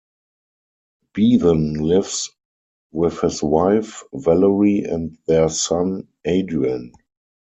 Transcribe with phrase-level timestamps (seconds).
[1.13, 2.31] Bevan lives
[2.91, 6.91] with his wife, Valerie, and their son, Adrian.